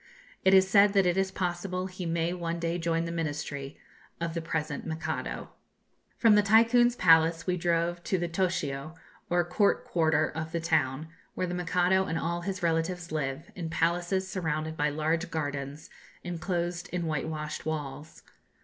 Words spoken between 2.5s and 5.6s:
day join the ministry of the present Mikado.